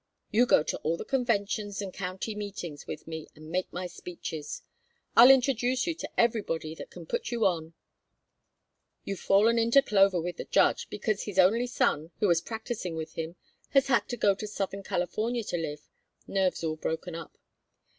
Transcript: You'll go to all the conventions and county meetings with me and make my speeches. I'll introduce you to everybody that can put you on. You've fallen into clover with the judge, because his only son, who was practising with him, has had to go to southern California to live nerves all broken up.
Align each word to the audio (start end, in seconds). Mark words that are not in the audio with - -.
You'll 0.31 0.47
go 0.47 0.63
to 0.63 0.79
all 0.79 0.97
the 0.97 1.05
conventions 1.05 1.79
and 1.79 1.93
county 1.93 2.33
meetings 2.33 2.87
with 2.87 3.05
me 3.05 3.27
and 3.35 3.51
make 3.51 3.71
my 3.71 3.85
speeches. 3.85 4.63
I'll 5.15 5.29
introduce 5.29 5.85
you 5.85 5.93
to 5.93 6.09
everybody 6.19 6.73
that 6.73 6.89
can 6.89 7.05
put 7.05 7.29
you 7.29 7.45
on. 7.45 7.75
You've 9.03 9.19
fallen 9.19 9.59
into 9.59 9.83
clover 9.83 10.19
with 10.19 10.37
the 10.37 10.45
judge, 10.45 10.89
because 10.89 11.25
his 11.25 11.37
only 11.37 11.67
son, 11.67 12.09
who 12.17 12.27
was 12.27 12.41
practising 12.41 12.95
with 12.95 13.13
him, 13.13 13.35
has 13.73 13.89
had 13.89 14.09
to 14.09 14.17
go 14.17 14.33
to 14.33 14.47
southern 14.47 14.81
California 14.81 15.43
to 15.43 15.57
live 15.57 15.87
nerves 16.27 16.63
all 16.63 16.77
broken 16.77 17.13
up. 17.13 17.37